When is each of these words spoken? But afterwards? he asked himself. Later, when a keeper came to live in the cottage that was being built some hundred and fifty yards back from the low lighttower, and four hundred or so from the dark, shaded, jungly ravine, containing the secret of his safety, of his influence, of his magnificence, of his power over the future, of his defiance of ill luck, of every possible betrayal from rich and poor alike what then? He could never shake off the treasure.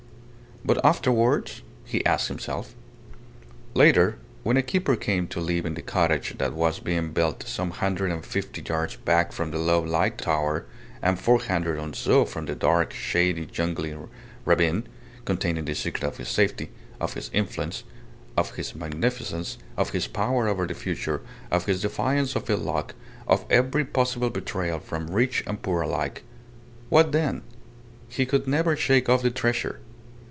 But 0.63 0.85
afterwards? 0.85 1.63
he 1.85 2.05
asked 2.05 2.27
himself. 2.27 2.75
Later, 3.73 4.19
when 4.43 4.57
a 4.57 4.61
keeper 4.61 4.95
came 4.95 5.25
to 5.29 5.39
live 5.39 5.65
in 5.65 5.73
the 5.73 5.81
cottage 5.81 6.37
that 6.37 6.53
was 6.53 6.77
being 6.79 7.13
built 7.13 7.41
some 7.47 7.71
hundred 7.71 8.11
and 8.11 8.23
fifty 8.23 8.61
yards 8.61 8.95
back 8.95 9.31
from 9.31 9.49
the 9.49 9.57
low 9.57 9.81
lighttower, 9.81 10.65
and 11.01 11.19
four 11.19 11.39
hundred 11.41 11.79
or 11.79 11.91
so 11.95 12.25
from 12.25 12.45
the 12.45 12.53
dark, 12.53 12.93
shaded, 12.93 13.51
jungly 13.51 13.97
ravine, 14.45 14.87
containing 15.25 15.65
the 15.65 15.73
secret 15.73 16.03
of 16.05 16.17
his 16.17 16.29
safety, 16.29 16.69
of 16.99 17.15
his 17.15 17.31
influence, 17.33 17.83
of 18.37 18.51
his 18.53 18.75
magnificence, 18.75 19.57
of 19.77 19.89
his 19.89 20.05
power 20.05 20.47
over 20.47 20.67
the 20.67 20.75
future, 20.75 21.23
of 21.49 21.65
his 21.65 21.81
defiance 21.81 22.35
of 22.35 22.47
ill 22.51 22.59
luck, 22.59 22.93
of 23.27 23.47
every 23.49 23.83
possible 23.83 24.29
betrayal 24.29 24.77
from 24.79 25.09
rich 25.09 25.43
and 25.47 25.63
poor 25.63 25.81
alike 25.81 26.21
what 26.89 27.11
then? 27.13 27.41
He 28.07 28.27
could 28.27 28.45
never 28.47 28.75
shake 28.75 29.09
off 29.09 29.23
the 29.23 29.31
treasure. 29.31 29.79